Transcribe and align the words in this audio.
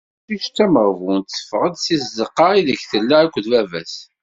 Taqcict 0.25 0.55
tameɣbunt 0.57 1.29
teffeɣ-d 1.35 1.75
si 1.79 1.95
tzeqqa 1.99 2.47
ideg 2.53 2.81
tella 2.91 3.17
akked 3.23 3.45
baba-s. 3.51 3.93